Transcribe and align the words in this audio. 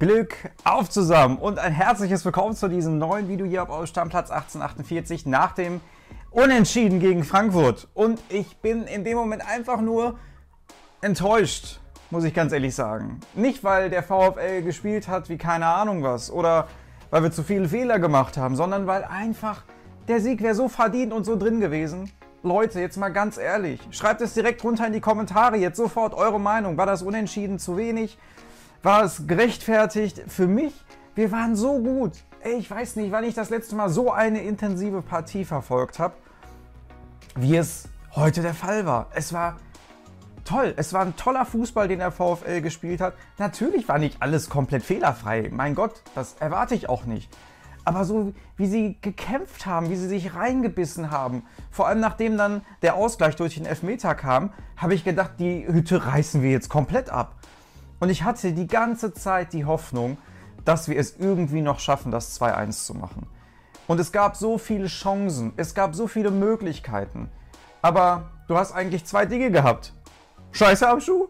Glück 0.00 0.34
auf 0.64 0.90
zusammen 0.90 1.38
und 1.38 1.60
ein 1.60 1.72
herzliches 1.72 2.24
Willkommen 2.24 2.56
zu 2.56 2.66
diesem 2.66 2.98
neuen 2.98 3.28
Video 3.28 3.46
hier 3.46 3.62
auf 3.62 3.70
eurem 3.70 3.86
Stammplatz 3.86 4.28
1848 4.28 5.24
nach 5.24 5.52
dem 5.52 5.80
Unentschieden 6.32 6.98
gegen 6.98 7.22
Frankfurt. 7.22 7.86
Und 7.94 8.20
ich 8.28 8.56
bin 8.56 8.88
in 8.88 9.04
dem 9.04 9.16
Moment 9.16 9.48
einfach 9.48 9.80
nur 9.80 10.18
enttäuscht, 11.00 11.78
muss 12.10 12.24
ich 12.24 12.34
ganz 12.34 12.52
ehrlich 12.52 12.74
sagen. 12.74 13.20
Nicht, 13.34 13.62
weil 13.62 13.88
der 13.88 14.02
VfL 14.02 14.62
gespielt 14.62 15.06
hat 15.06 15.28
wie 15.28 15.38
keine 15.38 15.66
Ahnung 15.66 16.02
was 16.02 16.28
oder 16.28 16.66
weil 17.10 17.22
wir 17.22 17.30
zu 17.30 17.44
viele 17.44 17.68
Fehler 17.68 18.00
gemacht 18.00 18.36
haben, 18.36 18.56
sondern 18.56 18.88
weil 18.88 19.04
einfach 19.04 19.62
der 20.08 20.20
Sieg 20.20 20.42
wäre 20.42 20.56
so 20.56 20.68
verdient 20.68 21.12
und 21.12 21.22
so 21.22 21.36
drin 21.36 21.60
gewesen. 21.60 22.10
Leute, 22.42 22.80
jetzt 22.80 22.96
mal 22.96 23.10
ganz 23.10 23.38
ehrlich, 23.38 23.80
schreibt 23.92 24.20
es 24.22 24.34
direkt 24.34 24.64
runter 24.64 24.88
in 24.88 24.92
die 24.92 25.00
Kommentare, 25.00 25.56
jetzt 25.56 25.76
sofort 25.76 26.14
eure 26.14 26.40
Meinung. 26.40 26.76
War 26.76 26.84
das 26.84 27.02
Unentschieden 27.02 27.60
zu 27.60 27.76
wenig? 27.76 28.18
War 28.84 29.02
es 29.02 29.26
gerechtfertigt? 29.26 30.24
Für 30.28 30.46
mich, 30.46 30.74
wir 31.14 31.32
waren 31.32 31.56
so 31.56 31.78
gut. 31.78 32.12
Ey, 32.42 32.58
ich 32.58 32.70
weiß 32.70 32.96
nicht, 32.96 33.12
wann 33.12 33.24
ich 33.24 33.32
das 33.32 33.48
letzte 33.48 33.74
Mal 33.76 33.88
so 33.88 34.12
eine 34.12 34.42
intensive 34.42 35.00
Partie 35.00 35.46
verfolgt 35.46 35.98
habe, 35.98 36.12
wie 37.34 37.56
es 37.56 37.88
heute 38.14 38.42
der 38.42 38.52
Fall 38.52 38.84
war. 38.84 39.06
Es 39.14 39.32
war 39.32 39.56
toll. 40.44 40.74
Es 40.76 40.92
war 40.92 41.00
ein 41.00 41.16
toller 41.16 41.46
Fußball, 41.46 41.88
den 41.88 42.00
der 42.00 42.12
VfL 42.12 42.60
gespielt 42.60 43.00
hat. 43.00 43.14
Natürlich 43.38 43.88
war 43.88 43.98
nicht 43.98 44.20
alles 44.20 44.50
komplett 44.50 44.82
fehlerfrei. 44.82 45.48
Mein 45.50 45.74
Gott, 45.74 46.02
das 46.14 46.36
erwarte 46.38 46.74
ich 46.74 46.90
auch 46.90 47.06
nicht. 47.06 47.34
Aber 47.86 48.04
so 48.04 48.34
wie 48.58 48.66
sie 48.66 48.98
gekämpft 49.00 49.64
haben, 49.64 49.88
wie 49.88 49.96
sie 49.96 50.08
sich 50.08 50.34
reingebissen 50.34 51.10
haben, 51.10 51.44
vor 51.70 51.88
allem 51.88 52.00
nachdem 52.00 52.36
dann 52.36 52.60
der 52.82 52.96
Ausgleich 52.96 53.34
durch 53.36 53.54
den 53.54 53.64
Elfmeter 53.64 54.14
kam, 54.14 54.52
habe 54.76 54.92
ich 54.92 55.04
gedacht, 55.04 55.32
die 55.38 55.66
Hütte 55.66 56.04
reißen 56.04 56.42
wir 56.42 56.50
jetzt 56.50 56.68
komplett 56.68 57.08
ab. 57.08 57.36
Und 58.04 58.10
ich 58.10 58.22
hatte 58.22 58.52
die 58.52 58.66
ganze 58.66 59.14
Zeit 59.14 59.54
die 59.54 59.64
Hoffnung, 59.64 60.18
dass 60.66 60.88
wir 60.88 60.98
es 60.98 61.16
irgendwie 61.16 61.62
noch 61.62 61.80
schaffen, 61.80 62.12
das 62.12 62.38
2-1 62.38 62.84
zu 62.84 62.92
machen. 62.92 63.26
Und 63.86 63.98
es 63.98 64.12
gab 64.12 64.36
so 64.36 64.58
viele 64.58 64.88
Chancen, 64.88 65.54
es 65.56 65.74
gab 65.74 65.94
so 65.94 66.06
viele 66.06 66.30
Möglichkeiten. 66.30 67.30
Aber 67.80 68.24
du 68.46 68.58
hast 68.58 68.72
eigentlich 68.72 69.06
zwei 69.06 69.24
Dinge 69.24 69.50
gehabt. 69.50 69.94
Scheiße 70.52 70.86
am 70.86 71.00
Schuh 71.00 71.28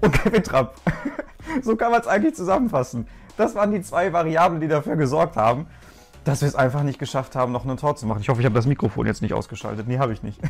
und 0.00 0.12
Kevin 0.22 0.44
Trapp. 0.44 0.76
so 1.62 1.74
kann 1.74 1.90
man 1.90 2.00
es 2.00 2.06
eigentlich 2.06 2.36
zusammenfassen. 2.36 3.08
Das 3.36 3.56
waren 3.56 3.72
die 3.72 3.82
zwei 3.82 4.12
Variablen, 4.12 4.60
die 4.60 4.68
dafür 4.68 4.94
gesorgt 4.94 5.36
haben, 5.36 5.66
dass 6.22 6.42
wir 6.42 6.46
es 6.46 6.54
einfach 6.54 6.84
nicht 6.84 7.00
geschafft 7.00 7.34
haben, 7.34 7.50
noch 7.50 7.64
ein 7.64 7.76
Tor 7.78 7.96
zu 7.96 8.06
machen. 8.06 8.20
Ich 8.20 8.28
hoffe, 8.28 8.38
ich 8.38 8.46
habe 8.46 8.54
das 8.54 8.66
Mikrofon 8.66 9.08
jetzt 9.08 9.22
nicht 9.22 9.34
ausgeschaltet. 9.34 9.88
Nee, 9.88 9.98
habe 9.98 10.12
ich 10.12 10.22
nicht. 10.22 10.40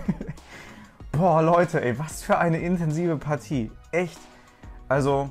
Boah, 1.13 1.41
Leute, 1.41 1.83
ey, 1.83 1.99
was 1.99 2.23
für 2.23 2.37
eine 2.37 2.59
intensive 2.59 3.17
Partie. 3.17 3.71
Echt. 3.91 4.19
Also, 4.93 5.31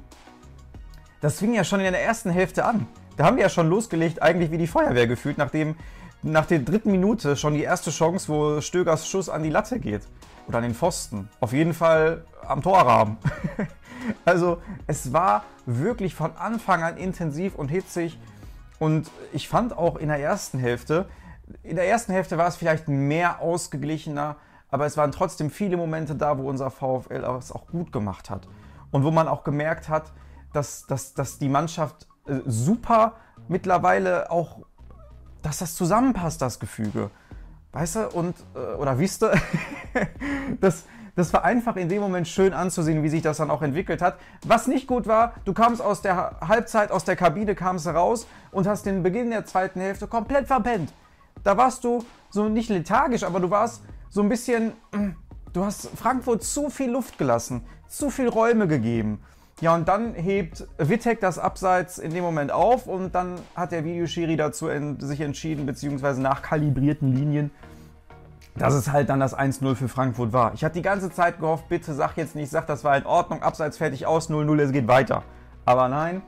das 1.22 1.40
fing 1.40 1.54
ja 1.54 1.64
schon 1.64 1.80
in 1.80 1.92
der 1.92 2.04
ersten 2.04 2.32
Hälfte 2.32 2.66
an. 2.66 2.88
Da 3.16 3.26
haben 3.26 3.38
wir 3.38 3.44
ja 3.44 3.50
schon 3.50 3.70
losgelegt, 3.70 4.22
eigentlich 4.22 4.52
wie 4.52 4.58
die 4.58 4.68
Feuerwehr 4.68 5.08
gefühlt, 5.08 5.38
nachdem 5.38 5.76
nach 6.24 6.46
der 6.46 6.60
dritten 6.60 6.92
Minute 6.92 7.36
schon 7.36 7.54
die 7.54 7.64
erste 7.64 7.92
Chance, 7.92 8.28
wo 8.30 8.62
Stögers 8.62 9.08
Schuss 9.08 9.30
an 9.30 9.44
die 9.44 9.50
Latte 9.50 9.80
geht. 9.80 10.02
Oder 10.48 10.58
an 10.58 10.64
den 10.64 10.74
Pfosten. 10.74 11.30
Auf 11.40 11.54
jeden 11.54 11.74
Fall 11.74 12.26
am 12.48 12.62
Torrahmen. 12.62 13.18
also, 14.26 14.62
es 14.88 15.14
war 15.14 15.46
wirklich 15.66 16.16
von 16.16 16.36
Anfang 16.36 16.84
an 16.84 16.98
intensiv 16.98 17.56
und 17.56 17.70
hitzig. 17.70 18.20
Und 18.80 19.10
ich 19.32 19.48
fand 19.48 19.78
auch 19.78 19.98
in 19.98 20.08
der 20.08 20.20
ersten 20.20 20.58
Hälfte, 20.58 21.08
in 21.64 21.76
der 21.76 21.88
ersten 21.88 22.14
Hälfte 22.14 22.38
war 22.38 22.48
es 22.48 22.56
vielleicht 22.56 22.88
mehr 22.88 23.42
ausgeglichener, 23.42 24.38
aber 24.70 24.86
es 24.86 24.98
waren 24.98 25.12
trotzdem 25.12 25.50
viele 25.50 25.78
Momente 25.78 26.16
da, 26.16 26.38
wo 26.38 26.50
unser 26.50 26.72
VfL 26.72 27.24
es 27.38 27.52
auch 27.52 27.68
gut 27.68 27.92
gemacht 27.92 28.30
hat. 28.30 28.48
Und 28.90 29.04
wo 29.04 29.12
man 29.12 29.28
auch 29.28 29.44
gemerkt 29.44 29.90
hat, 29.90 30.12
dass, 30.54 30.86
dass, 30.88 31.14
dass 31.14 31.38
die 31.38 31.50
Mannschaft 31.50 32.08
äh, 32.28 32.40
super 32.46 33.14
mittlerweile 33.48 34.30
auch, 34.32 34.60
dass 35.42 35.60
das 35.60 35.76
zusammenpasst, 35.76 36.42
das 36.42 36.60
Gefüge. 36.60 37.10
Weißt 37.72 37.96
du, 37.96 38.10
und, 38.10 38.36
äh, 38.56 38.76
oder 38.76 39.00
wisst 39.00 39.22
du, 39.22 39.28
das, 40.62 40.86
das 41.16 41.34
war 41.34 41.44
einfach 41.44 41.76
in 41.76 41.90
dem 41.90 42.02
Moment 42.02 42.28
schön 42.28 42.54
anzusehen, 42.54 43.04
wie 43.04 43.10
sich 43.10 43.22
das 43.22 43.38
dann 43.38 43.50
auch 43.50 43.62
entwickelt 43.62 44.02
hat. 44.02 44.18
Was 44.46 44.68
nicht 44.68 44.88
gut 44.88 45.08
war, 45.08 45.34
du 45.46 45.54
kamst 45.54 45.82
aus 45.82 46.02
der 46.02 46.38
Halbzeit, 46.42 46.92
aus 46.92 47.04
der 47.04 47.16
Kabine, 47.16 47.56
kamst 47.56 47.88
raus 47.88 48.28
und 48.52 48.68
hast 48.68 48.86
den 48.86 49.04
Beginn 49.04 49.30
der 49.30 49.46
zweiten 49.46 49.80
Hälfte 49.80 50.08
komplett 50.08 50.48
verpennt. 50.48 50.94
Da 51.44 51.58
warst 51.58 51.84
du 51.84 52.04
so 52.30 52.48
nicht 52.48 52.70
lethargisch, 52.70 53.24
aber 53.24 53.40
du 53.40 53.50
warst 53.50 53.82
so 54.10 54.22
ein 54.22 54.30
bisschen, 54.30 54.74
du 55.54 55.66
hast 55.66 55.90
Frankfurt 55.98 56.44
zu 56.44 56.70
viel 56.70 56.92
Luft 56.92 57.18
gelassen, 57.18 57.64
zu 57.88 58.10
viel 58.10 58.28
Räume 58.28 58.68
gegeben. 58.68 59.22
Ja, 59.62 59.76
und 59.76 59.88
dann 59.88 60.16
hebt 60.16 60.68
Wittek 60.80 61.20
das 61.22 61.38
Abseits 61.38 62.00
in 62.00 62.12
dem 62.12 62.24
Moment 62.24 62.52
auf 62.52 62.88
und 62.88 63.14
dann 63.14 63.36
hat 63.56 63.72
der 63.72 63.86
Videoschiri 63.86 64.36
dazu 64.36 64.68
en 64.68 65.00
sich 65.00 65.22
entschieden, 65.22 65.68
beziehungsweise 65.68 66.20
nach 66.20 66.42
kalibrierten 66.42 67.14
Linien, 67.14 67.52
dass 68.56 68.74
es 68.74 68.92
halt 68.92 69.10
dann 69.10 69.20
das 69.20 69.38
1-0 69.38 69.76
für 69.76 69.88
Frankfurt 69.88 70.34
war. 70.34 70.56
Ich 70.56 70.64
hatte 70.64 70.74
die 70.74 70.82
ganze 70.82 71.12
Zeit 71.12 71.40
gehofft, 71.40 71.70
bitte 71.70 71.94
sag 71.94 72.18
jetzt 72.18 72.36
nicht, 72.36 72.50
sag, 72.50 72.66
das 72.66 72.84
war 72.84 72.98
in 72.98 73.06
Ordnung, 73.06 73.44
Abseits 73.44 73.78
fertig 73.78 74.08
aus, 74.08 74.32
0-0, 74.32 74.60
es 74.62 74.72
geht 74.72 74.88
weiter. 74.88 75.22
Aber 75.64 75.88
nein, 75.90 76.24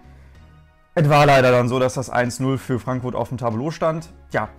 es 0.94 1.10
war 1.10 1.26
leider 1.26 1.52
dann 1.52 1.70
so, 1.70 1.80
dass 1.80 1.96
das 1.96 2.14
1-0 2.14 2.60
für 2.60 2.80
Frankfurt 2.80 3.16
auf 3.16 3.30
dem 3.30 3.40
Tableau 3.40 3.72
stand. 3.72 4.14
Ja, 4.30 4.50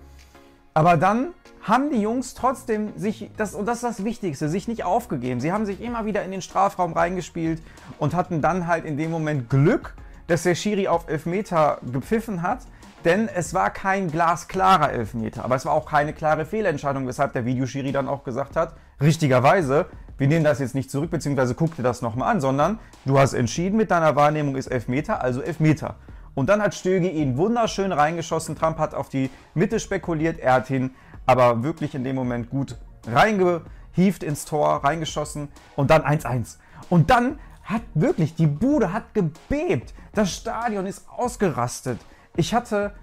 aber 0.73 0.97
dann 0.97 1.29
haben 1.65 1.89
die 1.89 2.01
Jungs 2.01 2.35
trotzdem 2.35 2.93
sich, 2.95 3.31
das, 3.37 3.55
und 3.55 3.65
das 3.65 3.77
ist 3.77 3.83
das 3.83 4.03
Wichtigste, 4.05 4.49
sich 4.49 4.67
nicht 4.67 4.83
aufgegeben. 4.83 5.39
Sie 5.39 5.51
haben 5.51 5.65
sich 5.65 5.81
immer 5.81 6.05
wieder 6.05 6.23
in 6.23 6.31
den 6.31 6.41
Strafraum 6.41 6.93
reingespielt 6.93 7.61
und 7.97 8.13
hatten 8.13 8.41
dann 8.41 8.67
halt 8.67 8.85
in 8.85 8.97
dem 8.97 9.11
Moment 9.11 9.49
Glück, 9.49 9.95
dass 10.27 10.43
der 10.43 10.55
Schiri 10.55 10.87
auf 10.87 11.09
Elfmeter 11.09 11.79
gepfiffen 11.91 12.41
hat 12.41 12.59
denn 13.05 13.29
es 13.29 13.53
war 13.53 13.69
kein 13.69 14.09
glasklarer 14.09 14.91
Elfmeter, 14.91 15.45
aber 15.45 15.55
es 15.55 15.65
war 15.65 15.73
auch 15.73 15.85
keine 15.85 16.11
klare 16.11 16.43
Fehlentscheidung, 16.43 17.07
weshalb 17.07 17.33
der 17.33 17.45
Videoschiri 17.45 17.91
dann 17.91 18.09
auch 18.09 18.23
gesagt 18.23 18.55
hat, 18.55 18.73
richtigerweise, 18.99 19.85
wir 20.17 20.27
nehmen 20.27 20.43
das 20.43 20.59
jetzt 20.59 20.73
nicht 20.73 20.89
zurück, 20.89 21.11
beziehungsweise 21.11 21.53
guck 21.53 21.75
dir 21.75 21.83
das 21.83 22.01
nochmal 22.01 22.31
an, 22.31 22.41
sondern 22.41 22.79
du 23.05 23.19
hast 23.19 23.33
entschieden 23.33 23.77
mit 23.77 23.91
deiner 23.91 24.15
Wahrnehmung 24.15 24.55
ist 24.55 24.67
Elfmeter, 24.67 25.21
also 25.21 25.41
Elfmeter. 25.41 25.95
Und 26.33 26.49
dann 26.49 26.61
hat 26.61 26.73
Stöge 26.73 27.07
ihn 27.07 27.37
wunderschön 27.37 27.91
reingeschossen, 27.91 28.57
Trump 28.57 28.79
hat 28.79 28.95
auf 28.95 29.07
die 29.07 29.29
Mitte 29.53 29.79
spekuliert, 29.79 30.39
er 30.39 30.53
hat 30.53 30.69
ihn 30.71 30.95
aber 31.25 31.63
wirklich 31.63 31.95
in 31.95 32.03
dem 32.03 32.15
Moment 32.15 32.49
gut 32.49 32.77
reingehieft 33.07 34.23
ins 34.23 34.45
Tor, 34.45 34.83
reingeschossen 34.83 35.49
und 35.75 35.89
dann 35.89 36.01
1-1. 36.01 36.57
Und 36.89 37.09
dann 37.09 37.39
hat 37.63 37.81
wirklich, 37.93 38.35
die 38.35 38.47
Bude 38.47 38.93
hat 38.93 39.13
gebebt, 39.13 39.93
das 40.13 40.33
Stadion 40.33 40.85
ist 40.85 41.07
ausgerastet 41.09 41.99
ich 42.37 42.53
hatte, 42.53 42.93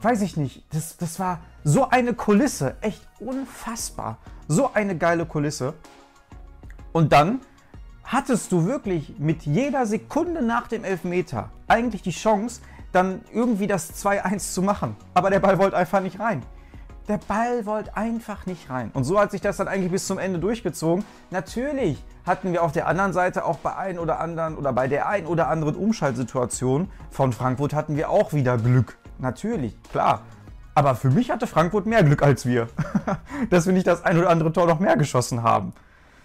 weiß 0.00 0.22
ich 0.22 0.36
nicht, 0.36 0.64
das, 0.74 0.96
das 0.96 1.18
war 1.18 1.40
so 1.62 1.88
eine 1.88 2.14
Kulisse, 2.14 2.76
echt 2.80 3.06
unfassbar. 3.20 4.18
So 4.48 4.72
eine 4.74 4.96
geile 4.96 5.26
Kulisse. 5.26 5.74
Und 6.92 7.12
dann 7.12 7.40
hattest 8.04 8.52
du 8.52 8.66
wirklich 8.66 9.14
mit 9.18 9.44
jeder 9.44 9.86
Sekunde 9.86 10.42
nach 10.42 10.68
dem 10.68 10.84
Elfmeter 10.84 11.50
eigentlich 11.66 12.02
die 12.02 12.10
Chance, 12.10 12.60
dann 12.92 13.22
irgendwie 13.32 13.66
das 13.66 14.04
2-1 14.04 14.52
zu 14.52 14.62
machen. 14.62 14.96
Aber 15.14 15.30
der 15.30 15.40
Ball 15.40 15.58
wollte 15.58 15.76
einfach 15.76 16.00
nicht 16.00 16.20
rein. 16.20 16.42
Der 17.08 17.18
Ball 17.18 17.66
wollte 17.66 17.96
einfach 17.96 18.46
nicht 18.46 18.70
rein. 18.70 18.90
Und 18.94 19.04
so 19.04 19.20
hat 19.20 19.30
sich 19.30 19.42
das 19.42 19.58
dann 19.58 19.68
eigentlich 19.68 19.92
bis 19.92 20.06
zum 20.06 20.18
Ende 20.18 20.38
durchgezogen. 20.38 21.04
Natürlich 21.30 22.02
hatten 22.24 22.52
wir 22.52 22.62
auf 22.62 22.72
der 22.72 22.86
anderen 22.86 23.12
Seite 23.12 23.44
auch 23.44 23.58
bei 23.58 23.76
ein 23.76 23.98
oder 23.98 24.20
anderen 24.20 24.56
oder 24.56 24.72
bei 24.72 24.88
der 24.88 25.06
ein 25.08 25.26
oder 25.26 25.48
anderen 25.48 25.76
Umschaltsituation 25.76 26.90
von 27.10 27.34
Frankfurt 27.34 27.74
hatten 27.74 27.96
wir 27.96 28.08
auch 28.08 28.32
wieder 28.32 28.56
Glück. 28.56 28.96
Natürlich, 29.18 29.76
klar. 29.92 30.22
Aber 30.74 30.94
für 30.94 31.10
mich 31.10 31.30
hatte 31.30 31.46
Frankfurt 31.46 31.84
mehr 31.84 32.02
Glück 32.02 32.22
als 32.22 32.46
wir, 32.46 32.68
dass 33.50 33.66
wir 33.66 33.74
nicht 33.74 33.86
das 33.86 34.02
ein 34.02 34.18
oder 34.18 34.30
andere 34.30 34.52
Tor 34.52 34.66
noch 34.66 34.80
mehr 34.80 34.96
geschossen 34.96 35.42
haben. 35.42 35.74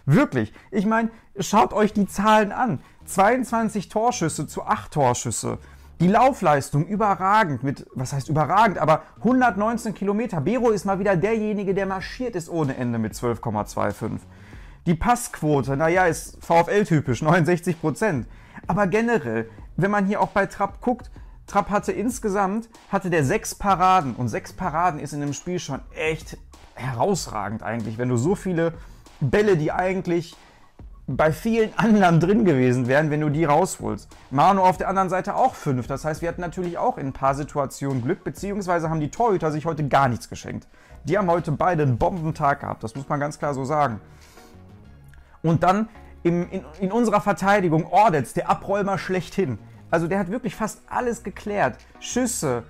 Wirklich. 0.05 0.53
Ich 0.71 0.85
meine, 0.85 1.09
schaut 1.39 1.73
euch 1.73 1.91
die 1.91 2.07
Zahlen 2.07 2.53
an. 2.53 2.79
22 3.05 3.89
Torschüsse 3.89 4.47
zu 4.47 4.63
8 4.63 4.91
Torschüsse. 4.91 5.57
Die 5.99 6.07
Laufleistung 6.07 6.87
überragend 6.87 7.63
mit, 7.63 7.85
was 7.93 8.13
heißt 8.13 8.29
überragend, 8.29 8.77
aber 8.77 9.03
119 9.17 9.93
Kilometer. 9.93 10.39
Bero 10.39 10.69
ist 10.69 10.85
mal 10.85 10.97
wieder 10.97 11.17
derjenige, 11.17 11.73
der 11.73 11.85
marschiert 11.85 12.37
ist 12.37 12.49
ohne 12.49 12.77
Ende 12.77 12.99
mit 12.99 13.13
12,25. 13.13 14.19
Die 14.85 14.95
Passquote, 14.95 15.75
naja, 15.75 16.05
ist 16.05 16.37
VfL-typisch, 16.41 17.21
69 17.21 17.81
Prozent. 17.81 18.27
Aber 18.65 18.87
generell, 18.87 19.49
wenn 19.75 19.91
man 19.91 20.05
hier 20.05 20.21
auch 20.21 20.29
bei 20.29 20.45
Trapp 20.45 20.79
guckt, 20.79 21.11
Trapp 21.47 21.69
hatte 21.69 21.91
insgesamt, 21.91 22.69
hatte 22.89 23.09
der 23.09 23.25
sechs 23.25 23.53
Paraden. 23.53 24.15
Und 24.15 24.29
sechs 24.29 24.53
Paraden 24.53 25.01
ist 25.01 25.11
in 25.11 25.19
dem 25.19 25.33
Spiel 25.33 25.59
schon 25.59 25.81
echt 25.93 26.37
herausragend 26.75 27.61
eigentlich, 27.61 27.97
wenn 27.97 28.07
du 28.07 28.15
so 28.15 28.35
viele 28.35 28.73
Bälle, 29.19 29.57
die 29.57 29.73
eigentlich 29.73 30.37
bei 31.17 31.31
vielen 31.31 31.73
anderen 31.75 32.19
drin 32.19 32.45
gewesen 32.45 32.87
wären, 32.87 33.09
wenn 33.09 33.21
du 33.21 33.29
die 33.29 33.43
rausholst. 33.43 34.07
Manu 34.29 34.61
auf 34.61 34.77
der 34.77 34.89
anderen 34.89 35.09
Seite 35.09 35.35
auch 35.35 35.55
fünf. 35.55 35.87
Das 35.87 36.05
heißt, 36.05 36.21
wir 36.21 36.29
hatten 36.29 36.41
natürlich 36.41 36.77
auch 36.77 36.99
in 36.99 37.07
ein 37.07 37.13
paar 37.13 37.33
Situationen 37.33 38.03
Glück, 38.03 38.23
beziehungsweise 38.23 38.89
haben 38.91 38.99
die 38.99 39.09
Torhüter 39.09 39.51
sich 39.51 39.65
heute 39.65 39.87
gar 39.87 40.07
nichts 40.07 40.29
geschenkt. 40.29 40.67
Die 41.05 41.17
haben 41.17 41.29
heute 41.29 41.51
beide 41.51 41.83
einen 41.83 41.97
Bombentag 41.97 42.59
gehabt, 42.59 42.83
das 42.83 42.93
muss 42.93 43.09
man 43.09 43.19
ganz 43.19 43.39
klar 43.39 43.55
so 43.55 43.65
sagen. 43.65 43.99
Und 45.41 45.63
dann 45.63 45.89
im, 46.21 46.47
in, 46.51 46.65
in, 46.79 46.91
unserer 46.91 47.21
Verteidigung 47.21 47.87
Ordetz, 47.87 48.33
der 48.33 48.49
Abräumer 48.49 48.97
schlechthin. 48.97 49.57
Also 49.89 50.07
der 50.07 50.19
hat 50.19 50.29
wirklich 50.29 50.55
fast 50.55 50.81
alles 50.89 51.23
geklärt. 51.23 51.77
Schüsse, 51.99 52.63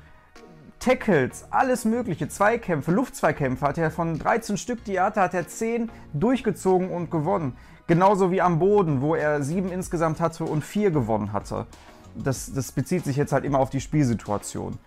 Tackles, 0.80 1.46
alles 1.52 1.84
mögliche, 1.84 2.30
Zweikämpfe, 2.30 2.92
Luftzweikämpfe 2.92 3.68
hat 3.68 3.78
er 3.78 3.92
von 3.92 4.18
13 4.18 4.58
Stück, 4.58 4.84
die 4.86 4.96
er 4.96 5.06
hatte, 5.06 5.22
hat 5.22 5.34
er 5.34 5.48
10 5.48 5.92
durchgezogen 6.14 6.90
und 6.90 7.12
gewonnen. 7.12 7.58
Genauso 7.88 8.32
wie 8.32 8.42
am 8.42 8.60
Boden, 8.60 9.02
wo 9.02 9.14
er 9.14 9.44
7 9.44 9.72
insgesamt 9.72 10.22
hatte 10.22 10.46
und 10.46 10.64
4 10.64 10.92
gewonnen 10.92 11.34
hatte. 11.34 11.68
Das, 12.16 12.54
das 12.54 12.72
bezieht 12.72 13.04
sich 13.04 13.18
jetzt 13.18 13.34
halt 13.34 13.44
immer 13.44 13.60
auf 13.60 13.70
die 13.70 13.82
Spielsituation. 13.82 14.80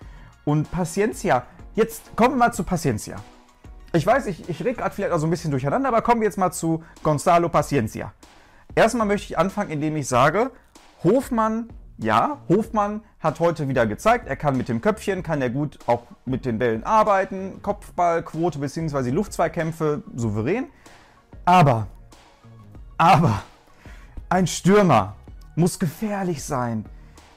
Und 0.45 0.71
Paciencia, 0.71 1.45
jetzt 1.75 2.17
kommen 2.17 2.35
wir 2.35 2.39
mal 2.39 2.53
zu 2.53 2.65
Paciencia. 2.65 3.17
Ich 3.93 4.07
weiß, 4.07 4.27
ich, 4.27 4.49
ich 4.49 4.61
rede 4.61 4.75
gerade 4.75 4.95
vielleicht 4.95 5.13
auch 5.13 5.19
so 5.19 5.27
ein 5.27 5.31
bisschen 5.31 5.51
durcheinander, 5.51 5.89
aber 5.89 6.01
kommen 6.01 6.23
wir 6.23 6.27
jetzt 6.27 6.39
mal 6.39 6.53
zu 6.53 6.83
Gonzalo 7.03 7.51
Paciencia. 7.51 8.13
Erstmal 8.75 9.07
möchte 9.07 9.33
ich 9.33 9.39
anfangen, 9.39 9.71
indem 9.71 9.97
ich 9.97 10.09
sage, 10.09 10.51
Hofmann 11.05 11.69
ja, 11.99 12.39
Hofmann 12.49 13.03
hat 13.21 13.41
heute 13.41 13.69
wieder 13.69 13.87
gezeigt, 13.87 14.27
er 14.27 14.37
kann 14.37 14.57
mit 14.57 14.69
dem 14.69 14.81
Köpfchen, 14.81 15.23
kann 15.23 15.41
er 15.43 15.51
gut 15.51 15.79
auch 15.87 16.03
mit 16.25 16.45
den 16.45 16.59
Bällen 16.59 16.85
arbeiten, 16.85 17.61
Kopfballquote 17.63 18.59
bzw. 18.59 19.11
Luftzweikämpfe 19.11 20.03
souverän. 20.15 20.67
Aber, 21.45 21.87
aber, 22.99 23.43
ein 24.29 24.47
Stürmer 24.47 25.17
muss 25.57 25.79
gefährlich 25.79 26.43
sein. 26.43 26.85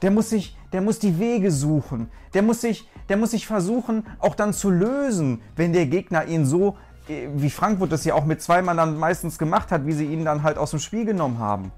Der 0.02 0.12
muss 0.12 0.30
sich, 0.30 0.58
der 0.72 0.82
muss 0.82 1.00
die 1.00 1.20
Wege 1.20 1.52
suchen. 1.52 2.10
Der 2.34 2.42
muss 2.42 2.62
sich, 2.62 2.90
der 3.10 3.18
muss 3.18 3.32
sich 3.32 3.48
versuchen, 3.48 4.06
auch 4.20 4.36
dann 4.36 4.54
zu 4.54 4.70
lösen, 4.70 5.42
wenn 5.56 5.74
der 5.74 5.88
Gegner 5.88 6.26
ihn 6.26 6.46
so, 6.46 6.78
äh, 7.08 7.28
wie 7.36 7.50
Frankfurt 7.50 7.92
das 7.92 8.06
ja 8.06 8.14
auch 8.14 8.26
mit 8.26 8.42
zwei 8.42 8.62
Mann 8.62 8.78
dann 8.78 8.98
meistens 8.98 9.38
gemacht 9.38 9.72
hat, 9.72 9.86
wie 9.86 9.94
sie 9.94 10.06
ihn 10.06 10.26
dann 10.26 10.44
halt 10.44 10.58
aus 10.58 10.72
dem 10.72 10.80
Spiel 10.80 11.06
genommen 11.06 11.40
haben. 11.40 11.72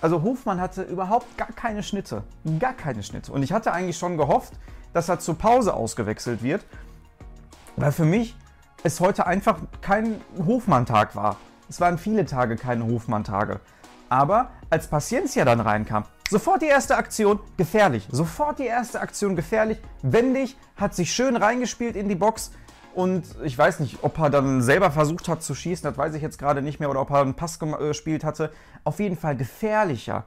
Also 0.00 0.22
Hofmann 0.22 0.60
hatte 0.60 0.82
überhaupt 0.82 1.36
gar 1.38 1.52
keine 1.52 1.82
Schnitte. 1.82 2.22
Gar 2.58 2.74
keine 2.74 3.02
Schnitte. 3.02 3.32
Und 3.32 3.42
ich 3.42 3.52
hatte 3.52 3.72
eigentlich 3.72 3.98
schon 3.98 4.16
gehofft, 4.16 4.52
dass 4.92 5.08
er 5.08 5.18
zur 5.18 5.36
Pause 5.36 5.74
ausgewechselt 5.74 6.42
wird. 6.42 6.64
Weil 7.76 7.92
für 7.92 8.04
mich 8.04 8.36
es 8.82 9.00
heute 9.00 9.26
einfach 9.26 9.58
kein 9.80 10.20
Hofmann-Tag 10.46 11.16
war. 11.16 11.36
Es 11.68 11.80
waren 11.80 11.98
viele 11.98 12.24
Tage 12.24 12.56
keine 12.56 12.86
Hofmann-Tage. 12.86 13.60
Aber 14.08 14.50
als 14.70 14.86
Paciencia 14.86 15.44
dann 15.44 15.60
reinkam, 15.60 16.04
sofort 16.30 16.62
die 16.62 16.66
erste 16.66 16.96
Aktion 16.96 17.40
gefährlich. 17.56 18.06
Sofort 18.10 18.58
die 18.58 18.66
erste 18.66 19.00
Aktion 19.00 19.34
gefährlich. 19.34 19.78
Wendig, 20.02 20.56
hat 20.76 20.94
sich 20.94 21.12
schön 21.12 21.36
reingespielt 21.36 21.96
in 21.96 22.08
die 22.08 22.14
Box. 22.14 22.52
Und 22.96 23.26
ich 23.44 23.58
weiß 23.58 23.80
nicht, 23.80 23.98
ob 24.00 24.18
er 24.18 24.30
dann 24.30 24.62
selber 24.62 24.90
versucht 24.90 25.28
hat 25.28 25.42
zu 25.42 25.54
schießen, 25.54 25.84
das 25.84 25.98
weiß 25.98 26.14
ich 26.14 26.22
jetzt 26.22 26.38
gerade 26.38 26.62
nicht 26.62 26.80
mehr, 26.80 26.88
oder 26.88 27.02
ob 27.02 27.10
er 27.10 27.20
einen 27.20 27.34
Pass 27.34 27.58
äh, 27.60 27.88
gespielt 27.88 28.24
hatte. 28.24 28.50
Auf 28.84 29.00
jeden 29.00 29.18
Fall 29.18 29.36
gefährlicher. 29.36 30.24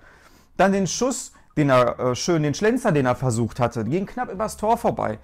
Dann 0.56 0.71
den 0.71 0.86
Schuss, 0.86 1.33
den 1.57 1.71
er 1.71 1.98
äh, 2.00 2.16
schön, 2.16 2.44
den 2.44 2.54
Schlenzer, 2.54 2.92
den 2.92 3.07
er 3.07 3.16
versucht 3.16 3.60
hatte, 3.60 3.86
ging 3.86 4.06
knapp 4.06 4.31
übers 4.31 4.56
Tor 4.56 4.77
vorbei. 4.77 5.18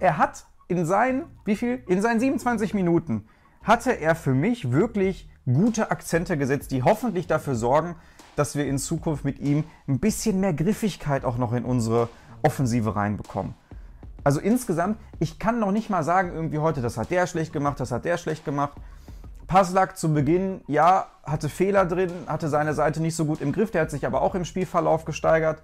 Er 0.00 0.18
hat 0.18 0.46
in 0.66 0.84
seinen, 0.84 1.26
wie 1.44 1.54
viel? 1.54 1.80
In 1.86 2.02
seinen 2.02 2.18
27 2.18 2.74
Minuten 2.74 3.28
hatte 3.62 3.92
er 3.92 4.16
für 4.16 4.34
mich 4.34 4.72
wirklich 4.72 5.28
gute 5.44 5.92
Akzente 5.92 6.36
gesetzt, 6.36 6.72
die 6.72 6.82
hoffentlich 6.82 7.28
dafür 7.28 7.54
sorgen, 7.54 7.94
dass 8.34 8.56
wir 8.56 8.66
in 8.66 8.78
Zukunft 8.78 9.24
mit 9.24 9.38
ihm 9.38 9.62
ein 9.86 10.00
bisschen 10.00 10.40
mehr 10.40 10.54
Griffigkeit 10.54 11.24
auch 11.24 11.38
noch 11.38 11.52
in 11.52 11.64
unsere 11.64 12.08
Offensive 12.42 12.96
reinbekommen. 12.96 13.54
Also 14.24 14.40
insgesamt, 14.40 14.98
ich 15.18 15.38
kann 15.38 15.58
noch 15.58 15.72
nicht 15.72 15.90
mal 15.90 16.02
sagen, 16.02 16.32
irgendwie 16.34 16.58
heute, 16.58 16.82
das 16.82 16.96
hat 16.98 17.10
der 17.10 17.26
schlecht 17.26 17.52
gemacht, 17.52 17.80
das 17.80 17.92
hat 17.92 18.04
der 18.04 18.18
schlecht 18.18 18.44
gemacht. 18.44 18.72
Paslak 19.46 19.98
zu 19.98 20.12
Beginn, 20.12 20.60
ja, 20.68 21.06
hatte 21.24 21.48
Fehler 21.48 21.84
drin, 21.84 22.12
hatte 22.26 22.48
seine 22.48 22.74
Seite 22.74 23.02
nicht 23.02 23.16
so 23.16 23.24
gut 23.24 23.40
im 23.40 23.52
Griff, 23.52 23.70
der 23.70 23.82
hat 23.82 23.90
sich 23.90 24.06
aber 24.06 24.22
auch 24.22 24.34
im 24.34 24.44
Spielverlauf 24.44 25.04
gesteigert. 25.04 25.62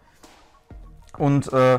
Und 1.18 1.52
äh, 1.52 1.78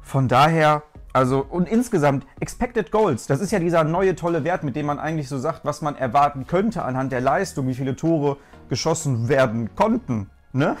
von 0.00 0.28
daher, 0.28 0.82
also, 1.12 1.44
und 1.48 1.68
insgesamt, 1.68 2.26
Expected 2.38 2.92
Goals, 2.92 3.26
das 3.26 3.40
ist 3.40 3.50
ja 3.50 3.58
dieser 3.58 3.82
neue 3.82 4.14
tolle 4.14 4.44
Wert, 4.44 4.62
mit 4.62 4.76
dem 4.76 4.86
man 4.86 4.98
eigentlich 4.98 5.28
so 5.28 5.38
sagt, 5.38 5.64
was 5.64 5.82
man 5.82 5.96
erwarten 5.96 6.46
könnte 6.46 6.84
anhand 6.84 7.10
der 7.10 7.20
Leistung, 7.20 7.66
wie 7.66 7.74
viele 7.74 7.96
Tore 7.96 8.36
geschossen 8.68 9.28
werden 9.28 9.74
konnten. 9.74 10.30
Ne? 10.52 10.76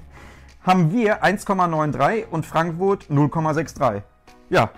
Haben 0.62 0.92
wir 0.92 1.24
1,93 1.24 2.28
und 2.30 2.46
Frankfurt 2.46 3.06
0,63. 3.10 4.02
Ja, 4.50 4.70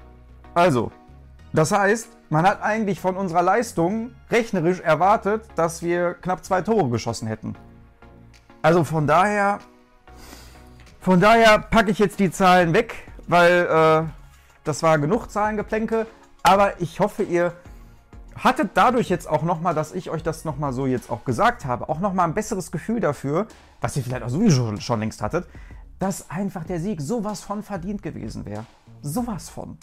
also, 0.54 0.92
das 1.52 1.72
heißt, 1.72 2.08
man 2.30 2.46
hat 2.46 2.62
eigentlich 2.62 3.00
von 3.00 3.16
unserer 3.16 3.42
Leistung 3.42 4.12
rechnerisch 4.30 4.80
erwartet, 4.80 5.44
dass 5.56 5.82
wir 5.82 6.14
knapp 6.14 6.44
zwei 6.44 6.62
Tore 6.62 6.88
geschossen 6.88 7.28
hätten. 7.28 7.54
Also 8.62 8.82
von 8.82 9.06
daher, 9.06 9.58
von 11.00 11.20
daher 11.20 11.58
packe 11.58 11.90
ich 11.90 11.98
jetzt 11.98 12.18
die 12.18 12.30
Zahlen 12.30 12.72
weg, 12.72 12.94
weil 13.28 13.66
äh, 13.66 14.08
das 14.64 14.82
war 14.82 14.98
genug 14.98 15.30
Zahlengeplänke. 15.30 16.06
Aber 16.42 16.80
ich 16.80 16.98
hoffe, 17.00 17.22
ihr 17.22 17.52
hattet 18.36 18.70
dadurch 18.74 19.08
jetzt 19.08 19.28
auch 19.28 19.42
nochmal, 19.42 19.74
dass 19.74 19.92
ich 19.92 20.10
euch 20.10 20.22
das 20.22 20.44
nochmal 20.44 20.72
so 20.72 20.86
jetzt 20.86 21.10
auch 21.10 21.24
gesagt 21.24 21.64
habe, 21.64 21.88
auch 21.88 22.00
nochmal 22.00 22.26
ein 22.26 22.34
besseres 22.34 22.72
Gefühl 22.72 23.00
dafür, 23.00 23.46
was 23.80 23.96
ihr 23.96 24.02
vielleicht 24.02 24.22
auch 24.22 24.28
sowieso 24.28 24.76
schon 24.78 25.00
längst 25.00 25.22
hattet, 25.22 25.46
dass 25.98 26.30
einfach 26.30 26.64
der 26.64 26.80
Sieg 26.80 27.00
sowas 27.00 27.42
von 27.42 27.62
verdient 27.62 28.02
gewesen 28.02 28.44
wäre. 28.44 28.64
Sowas 29.02 29.48
von. 29.48 29.78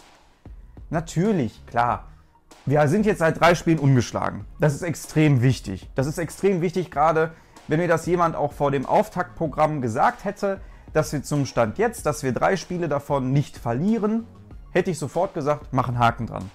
Natürlich, 0.92 1.66
klar. 1.68 2.10
Wir 2.66 2.86
sind 2.90 3.06
jetzt 3.06 3.20
seit 3.20 3.40
drei 3.40 3.56
Spielen 3.56 3.80
ungeschlagen. 3.80 4.46
Das 4.60 4.76
ist 4.76 4.82
extrem 4.82 5.42
wichtig. 5.42 5.90
Das 5.96 6.06
ist 6.06 6.18
extrem 6.18 6.60
wichtig, 6.60 6.92
gerade 6.92 7.32
wenn 7.70 7.80
mir 7.80 7.88
das 7.88 8.06
jemand 8.08 8.36
auch 8.36 8.52
vor 8.52 8.72
dem 8.72 8.86
Auftaktprogramm 8.86 9.82
gesagt 9.82 10.26
hätte, 10.26 10.60
dass 10.92 11.14
wir 11.14 11.24
zum 11.24 11.46
Stand 11.46 11.78
jetzt, 11.78 12.06
dass 12.06 12.24
wir 12.24 12.34
drei 12.34 12.58
Spiele 12.58 12.90
davon 12.90 13.32
nicht 13.32 13.58
verlieren, 13.58 14.28
hätte 14.72 14.92
ich 14.92 15.00
sofort 15.00 15.34
gesagt, 15.34 15.72
machen 15.72 15.98
Haken 15.98 16.28
dran. 16.28 16.52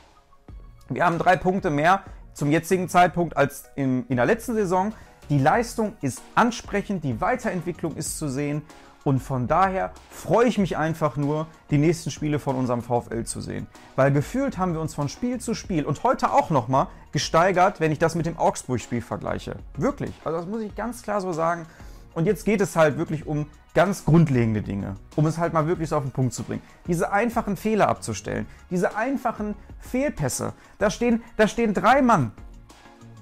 Wir 0.91 1.07
haben 1.07 1.19
drei 1.19 1.37
Punkte 1.37 1.71
mehr 1.71 2.03
zum 2.35 2.51
jetzigen 2.51 2.91
Zeitpunkt 2.91 3.39
als 3.39 3.65
in, 3.75 4.07
in 4.09 4.17
der 4.17 4.27
letzten 4.27 4.55
Saison. 4.55 4.93
Die 5.31 5.39
Leistung 5.39 5.97
ist 6.03 6.21
ansprechend, 6.35 7.05
die 7.05 7.23
Weiterentwicklung 7.23 7.97
ist 7.97 8.19
zu 8.19 8.29
sehen 8.29 8.61
und 9.07 9.21
von 9.21 9.47
daher 9.47 9.93
freue 10.11 10.49
ich 10.49 10.59
mich 10.59 10.77
einfach 10.77 11.17
nur, 11.17 11.47
die 11.71 11.79
nächsten 11.79 12.11
Spiele 12.11 12.41
von 12.41 12.57
unserem 12.57 12.83
VfL 12.83 13.23
zu 13.23 13.41
sehen. 13.41 13.69
Weil 13.95 14.11
gefühlt 14.11 14.59
haben 14.59 14.73
wir 14.73 14.81
uns 14.81 14.97
von 14.97 15.09
Spiel 15.09 15.39
zu 15.39 15.55
Spiel 15.55 15.85
und 15.85 16.03
heute 16.03 16.33
auch 16.33 16.51
nochmal 16.51 16.89
gesteigert, 17.13 17.79
wenn 17.79 17.93
ich 17.93 18.01
das 18.01 18.17
mit 18.17 18.27
dem 18.27 18.37
Augsburg-Spiel 18.37 19.01
vergleiche. 19.01 19.59
Wirklich. 19.77 20.13
Also 20.25 20.39
das 20.39 20.49
muss 20.49 20.61
ich 20.61 20.75
ganz 20.75 21.03
klar 21.03 21.21
so 21.21 21.33
sagen. 21.33 21.67
Und 22.15 22.27
jetzt 22.27 22.45
geht 22.45 22.61
es 22.61 22.75
halt 22.75 22.99
wirklich 22.99 23.29
um 23.29 23.47
ganz 23.75 24.05
grundlegende 24.05 24.61
Dinge, 24.61 24.97
um 25.15 25.25
es 25.27 25.39
halt 25.39 25.53
mal 25.53 25.69
wirklich 25.69 25.91
so 25.91 25.99
auf 25.99 26.03
den 26.03 26.11
Punkt 26.11 26.35
zu 26.35 26.43
bringen. 26.43 26.63
Diese 26.89 27.13
einfachen 27.13 27.57
Fehler 27.57 27.87
abzustellen, 27.87 28.47
diese 28.71 28.97
einfachen 28.97 29.55
Fehlpässe. 29.79 30.53
Da 30.81 30.91
stehen, 30.91 31.23
da 31.37 31.47
stehen 31.47 31.75
drei 31.75 32.03
Mann. 32.03 32.33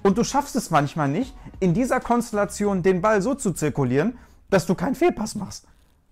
Und 0.01 0.17
du 0.17 0.23
schaffst 0.23 0.55
es 0.55 0.71
manchmal 0.71 1.09
nicht, 1.09 1.35
in 1.59 1.75
dieser 1.75 1.99
Konstellation 1.99 2.81
den 2.81 3.01
Ball 3.01 3.21
so 3.21 3.35
zu 3.35 3.51
zirkulieren, 3.51 4.17
dass 4.49 4.65
du 4.65 4.73
keinen 4.73 4.95
Fehlpass 4.95 5.35
machst. 5.35 5.67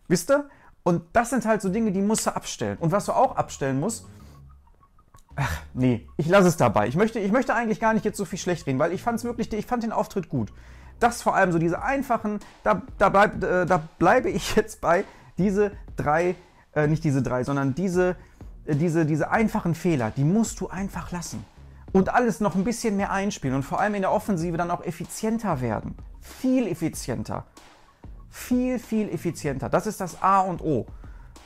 Wisst 0.08 0.32
ihr? 0.32 0.50
Und 0.84 1.04
das 1.14 1.30
sind 1.30 1.46
halt 1.46 1.62
so 1.62 1.70
Dinge, 1.70 1.92
die 1.92 2.02
musst 2.02 2.28
du 2.28 2.36
abstellen. 2.36 2.78
Und 2.80 2.92
was 2.92 3.06
du 3.06 3.14
auch 3.14 3.38
abstellen 3.38 3.80
musst, 3.80 4.06
ach 5.36 5.62
nee, 5.74 6.08
ich 6.18 6.28
lasse 6.28 6.48
es 6.48 6.58
dabei. 6.58 6.88
Ich 6.88 6.96
möchte, 6.96 7.20
ich 7.20 7.32
möchte 7.32 7.56
eigentlich 7.56 7.80
gar 7.80 7.94
nicht 7.94 8.06
jetzt 8.06 8.18
so 8.18 8.26
viel 8.26 8.40
schlecht 8.40 8.68
reden, 8.68 8.80
weil 8.80 8.92
ich 8.92 9.02
fand 9.02 9.24
wirklich, 9.24 9.52
ich 9.54 9.66
fand 9.66 9.84
den 9.84 9.92
Auftritt 9.92 10.30
gut. 10.30 10.52
Das 11.00 11.22
vor 11.22 11.36
allem 11.36 11.52
so 11.52 11.60
diese 11.60 11.82
einfachen, 11.82 12.40
da, 12.64 12.82
da, 12.98 13.10
bleib, 13.10 13.44
äh, 13.44 13.66
da 13.66 13.82
bleibe 13.98 14.30
ich 14.30 14.56
jetzt 14.56 14.82
bei, 14.82 15.06
diese 15.38 15.72
drei, 15.96 16.36
äh, 16.76 16.88
nicht 16.88 17.04
diese 17.04 17.22
drei, 17.22 17.44
sondern 17.44 17.76
diese, 17.76 18.16
äh, 18.66 18.76
diese, 18.76 19.06
diese 19.06 19.32
einfachen 19.32 19.76
Fehler, 19.76 20.12
die 20.12 20.24
musst 20.24 20.60
du 20.60 20.68
einfach 20.68 21.12
lassen. 21.12 21.46
Und 21.94 22.10
alles 22.14 22.40
noch 22.40 22.56
ein 22.56 22.64
bisschen 22.64 22.98
mehr 22.98 23.12
einspielen 23.12 23.56
und 23.56 23.64
vor 23.64 23.80
allem 23.80 23.94
in 23.96 24.02
der 24.02 24.12
Offensive 24.12 24.58
dann 24.58 24.72
auch 24.72 24.84
effizienter 24.84 25.62
werden. 25.62 25.96
Viel 26.22 26.68
effizienter 26.68 27.46
viel, 28.34 28.80
viel 28.80 29.10
effizienter. 29.10 29.70
Das 29.70 29.86
ist 29.86 30.02
das 30.02 30.22
A 30.22 30.42
und 30.42 30.62
O. 30.62 30.88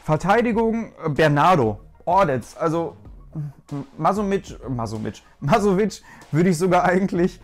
Verteidigung 0.05 0.93
äh, 1.03 1.09
Bernardo, 1.09 1.79
Ordetz, 2.05 2.55
also 2.57 2.95
Masovic, 3.97 4.57
Masovic, 4.69 5.21
Masovic 5.41 6.01
würde 6.31 6.49
ich 6.49 6.57
sogar 6.57 6.85
eigentlich 6.85 7.41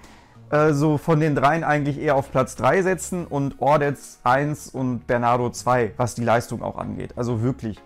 äh, 0.49 0.71
so 0.71 0.97
von 0.97 1.19
den 1.19 1.35
dreien 1.35 1.65
eigentlich 1.65 1.99
eher 1.99 2.15
auf 2.15 2.31
Platz 2.31 2.55
3 2.55 2.83
setzen 2.83 3.27
und 3.27 3.59
Ordetz 3.59 4.21
1 4.23 4.69
und 4.69 5.07
Bernardo 5.07 5.49
2, 5.49 5.93
was 5.97 6.15
die 6.15 6.23
Leistung 6.23 6.63
auch 6.63 6.77
angeht. 6.77 7.17
Also 7.17 7.43
wirklich 7.43 7.81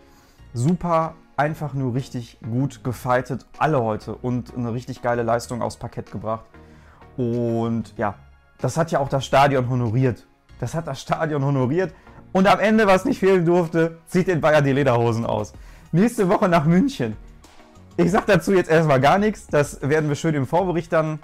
super, 0.53 1.15
einfach 1.37 1.73
nur 1.73 1.95
richtig 1.95 2.37
gut 2.47 2.83
gefightet, 2.83 3.47
alle 3.57 3.81
heute 3.81 4.13
und 4.13 4.55
eine 4.55 4.73
richtig 4.73 5.01
geile 5.01 5.23
Leistung 5.23 5.63
aufs 5.63 5.77
Parkett 5.77 6.11
gebracht. 6.11 6.45
Und 7.17 7.95
ja, 7.97 8.13
das 8.59 8.77
hat 8.77 8.91
ja 8.91 8.99
auch 8.99 9.09
das 9.09 9.25
Stadion 9.25 9.69
honoriert. 9.69 10.26
Das 10.59 10.73
hat 10.73 10.87
das 10.87 11.01
Stadion 11.01 11.43
honoriert. 11.43 11.93
Und 12.31 12.47
am 12.47 12.59
Ende, 12.59 12.87
was 12.87 13.05
nicht 13.05 13.19
fehlen 13.19 13.45
durfte, 13.45 13.99
zieht 14.07 14.27
den 14.27 14.41
Bayern 14.41 14.63
die 14.63 14.73
Lederhosen 14.73 15.25
aus. 15.25 15.53
Nächste 15.91 16.29
Woche 16.29 16.49
nach 16.49 16.65
München. 16.65 17.15
Ich 17.95 18.11
sage 18.11 18.25
dazu 18.27 18.53
jetzt 18.53 18.69
erstmal 18.69 18.99
gar 18.99 19.17
nichts. 19.17 19.47
Das 19.47 19.81
werden 19.81 20.09
wir 20.09 20.15
schön 20.15 20.35
im 20.35 20.45
Vorbericht 20.45 20.93
dann. 20.93 21.19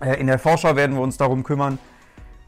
Äh, 0.00 0.20
in 0.20 0.26
der 0.26 0.38
Vorschau 0.38 0.74
werden 0.76 0.96
wir 0.96 1.02
uns 1.02 1.16
darum 1.16 1.42
kümmern. 1.42 1.78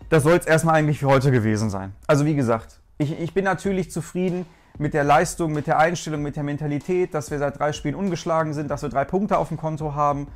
Das 0.09 0.23
soll 0.23 0.37
es 0.37 0.47
erstmal 0.47 0.77
eigentlich 0.77 1.01
für 1.01 1.09
heute 1.09 1.31
gewesen 1.31 1.71
sein. 1.71 1.93
Also 2.07 2.25
wie 2.25 2.35
gesagt, 2.35 2.81
ich, 2.99 3.19
ich 3.21 3.35
bin 3.35 3.45
natürlich 3.45 3.91
zufrieden 3.91 4.47
mit 4.79 4.95
der 4.95 5.05
Leistung, 5.05 5.53
mit 5.53 5.67
der 5.67 5.79
Einstellung, 5.79 6.23
mit 6.23 6.37
der 6.37 6.43
Mentalität, 6.43 7.15
dass 7.15 7.31
wir 7.31 7.39
seit 7.39 7.59
drei 7.59 7.73
Spielen 7.73 7.95
ungeschlagen 7.95 8.55
sind, 8.55 8.71
dass 8.71 8.83
wir 8.83 8.89
drei 8.89 9.05
Punkte 9.05 9.39
auf 9.39 9.49
dem 9.49 9.57
Konto 9.57 9.95
haben. 9.95 10.29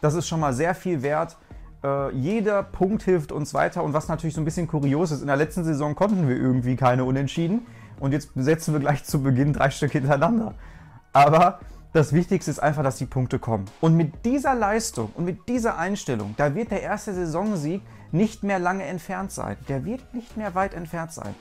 Das 0.00 0.14
ist 0.14 0.28
schon 0.28 0.40
mal 0.40 0.52
sehr 0.52 0.74
viel 0.74 1.02
wert. 1.02 1.36
Äh, 1.84 2.14
jeder 2.14 2.62
Punkt 2.62 3.02
hilft 3.02 3.32
uns 3.32 3.54
weiter. 3.54 3.82
Und 3.82 3.92
was 3.92 4.08
natürlich 4.08 4.34
so 4.34 4.40
ein 4.40 4.44
bisschen 4.44 4.66
kurios 4.66 5.10
ist, 5.10 5.20
in 5.20 5.26
der 5.26 5.36
letzten 5.36 5.64
Saison 5.64 5.94
konnten 5.94 6.28
wir 6.28 6.36
irgendwie 6.36 6.76
keine 6.76 7.04
Unentschieden. 7.04 7.66
Und 8.00 8.12
jetzt 8.12 8.30
setzen 8.34 8.72
wir 8.72 8.80
gleich 8.80 9.04
zu 9.04 9.22
Beginn 9.22 9.52
drei 9.52 9.70
Stück 9.70 9.92
hintereinander. 9.92 10.54
Aber 11.12 11.60
das 11.92 12.12
Wichtigste 12.12 12.50
ist 12.50 12.58
einfach, 12.58 12.82
dass 12.82 12.96
die 12.96 13.06
Punkte 13.06 13.38
kommen. 13.38 13.66
Und 13.80 13.96
mit 13.96 14.24
dieser 14.24 14.54
Leistung 14.54 15.10
und 15.14 15.24
mit 15.24 15.48
dieser 15.48 15.78
Einstellung, 15.78 16.34
da 16.36 16.54
wird 16.54 16.70
der 16.70 16.82
erste 16.82 17.12
Saisonsieg 17.12 17.82
nicht 18.12 18.42
mehr 18.42 18.58
lange 18.58 18.84
entfernt 18.84 19.30
sein. 19.30 19.56
Der 19.68 19.84
wird 19.84 20.14
nicht 20.14 20.36
mehr 20.36 20.54
weit 20.54 20.74
entfernt 20.74 21.12
sein. 21.12 21.34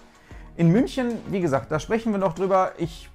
In 0.57 0.69
München, 0.69 1.13
wie 1.29 1.39
gesagt, 1.39 1.71
da 1.71 1.79
sprechen 1.79 2.11
wir 2.11 2.19
noch 2.19 2.33
drüber. 2.33 2.73
Ich 2.77 3.09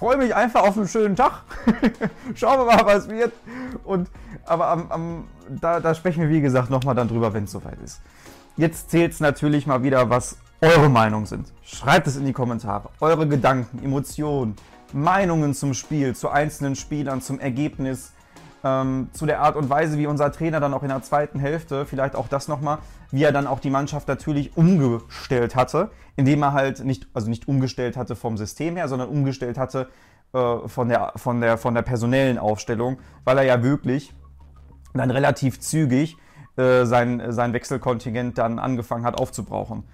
freue 0.00 0.16
mich 0.16 0.34
einfach 0.34 0.62
auf 0.62 0.78
einen 0.78 0.88
schönen 0.88 1.14
Tag. 1.14 1.42
Schauen 2.34 2.58
wir 2.58 2.74
mal, 2.74 2.86
was 2.86 3.10
wird. 3.10 3.34
Und, 3.84 4.08
aber 4.46 4.68
am, 4.68 4.90
am, 4.90 5.24
da, 5.46 5.78
da 5.78 5.94
sprechen 5.94 6.22
wir, 6.22 6.30
wie 6.30 6.40
gesagt, 6.40 6.70
nochmal 6.70 6.94
dann 6.94 7.06
drüber, 7.06 7.34
wenn 7.34 7.44
es 7.44 7.52
soweit 7.52 7.78
ist. 7.84 8.00
Jetzt 8.56 8.90
zählt 8.90 9.12
es 9.12 9.20
natürlich 9.20 9.66
mal 9.66 9.82
wieder, 9.82 10.08
was 10.08 10.38
eure 10.62 10.88
Meinungen 10.88 11.26
sind. 11.26 11.52
Schreibt 11.62 12.06
es 12.06 12.16
in 12.16 12.24
die 12.24 12.32
Kommentare. 12.32 12.88
Eure 13.00 13.28
Gedanken, 13.28 13.84
Emotionen, 13.84 14.56
Meinungen 14.94 15.52
zum 15.52 15.74
Spiel, 15.74 16.16
zu 16.16 16.30
einzelnen 16.30 16.76
Spielern, 16.76 17.20
zum 17.20 17.38
Ergebnis, 17.38 18.12
ähm, 18.64 19.10
zu 19.12 19.26
der 19.26 19.40
Art 19.40 19.54
und 19.54 19.68
Weise, 19.68 19.98
wie 19.98 20.06
unser 20.06 20.32
Trainer 20.32 20.60
dann 20.60 20.72
auch 20.72 20.82
in 20.82 20.88
der 20.88 21.02
zweiten 21.02 21.38
Hälfte, 21.38 21.84
vielleicht 21.84 22.16
auch 22.16 22.28
das 22.28 22.48
nochmal, 22.48 22.78
wie 23.10 23.22
er 23.22 23.32
dann 23.32 23.46
auch 23.46 23.60
die 23.60 23.70
Mannschaft 23.70 24.08
natürlich 24.08 24.56
umgestellt 24.56 25.56
hatte, 25.56 25.90
indem 26.20 26.42
er 26.42 26.52
halt 26.52 26.84
nicht, 26.84 27.08
also 27.14 27.28
nicht 27.28 27.48
umgestellt 27.48 27.96
hatte 27.96 28.14
vom 28.14 28.36
System 28.36 28.76
her, 28.76 28.88
sondern 28.88 29.08
umgestellt 29.08 29.58
hatte 29.58 29.88
äh, 30.34 30.68
von, 30.68 30.88
der, 30.88 31.12
von, 31.16 31.40
der, 31.40 31.56
von 31.56 31.74
der 31.74 31.82
personellen 31.82 32.38
Aufstellung, 32.38 32.98
weil 33.24 33.38
er 33.38 33.44
ja 33.44 33.62
wirklich 33.62 34.14
dann 34.92 35.10
relativ 35.10 35.60
zügig 35.60 36.16
äh, 36.56 36.84
sein, 36.84 37.32
sein 37.32 37.52
Wechselkontingent 37.54 38.36
dann 38.36 38.58
angefangen 38.58 39.04
hat 39.04 39.18
aufzubrauchen. 39.18 39.84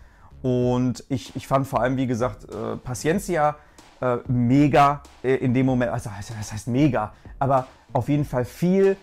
Und 0.43 1.05
ich, 1.09 1.37
ich 1.37 1.47
fand 1.47 1.67
vor 1.67 1.81
allem, 1.81 1.97
wie 1.97 2.07
gesagt, 2.07 2.45
äh, 2.45 2.77
Paciencia 2.77 3.57
äh, 4.01 4.17
mega 4.27 5.03
äh, 5.23 5.37
in 5.37 5.55
dem 5.55 5.67
Moment, 5.67 5.93
also 5.93 6.11
das 6.39 6.53
heißt 6.53 6.69
mega, 6.69 7.13
aber 7.39 7.69
auf 7.93 8.09
jeden 8.09 8.25
Fall 8.25 8.45
viel 8.45 8.97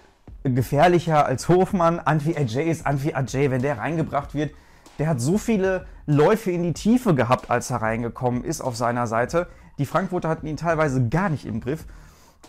gefährlicher 0.44 1.26
als 1.26 1.48
Hofmann. 1.48 2.00
Anfi 2.00 2.36
Ajay 2.36 2.70
ist 2.70 2.86
Anfi 2.86 3.14
Ajay, 3.14 3.50
wenn 3.50 3.62
der 3.62 3.78
reingebracht 3.78 4.36
wird. 4.36 4.54
Der 5.00 5.08
hat 5.08 5.20
so 5.20 5.38
viele 5.38 5.86
Läufe 6.06 6.52
in 6.52 6.64
die 6.64 6.74
Tiefe 6.74 7.16
gehabt, 7.16 7.50
als 7.50 7.72
er 7.72 7.82
reingekommen 7.82 8.44
ist 8.44 8.62
auf 8.62 8.76
seiner 8.76 9.08
Seite. 9.08 9.48
Die 9.80 9.86
Frankfurter 9.86 10.30
hatten 10.30 10.48
ihn 10.48 10.58
teilweise 10.58 11.08
gar 11.10 11.30
nicht 11.30 11.46
im 11.46 11.62
Griff. 11.62 11.86